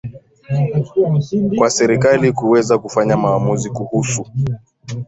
[1.57, 4.25] kwa serikali kuweza kufanya maamuzi kuhusu